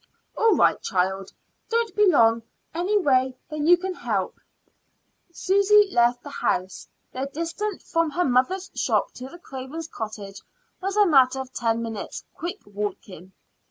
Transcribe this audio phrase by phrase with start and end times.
[0.35, 1.31] "All right, child;
[1.69, 4.39] don't be longer away than you can help."
[5.31, 6.87] Susy left the house.
[7.13, 10.41] The distance from her mother's shop to the Cravens' cottage
[10.81, 13.33] was a matter of ten minutes' quick walking.